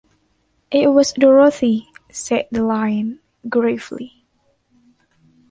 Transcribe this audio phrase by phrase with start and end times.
[0.71, 4.23] "It was Dorothy," said the Lion, gravely.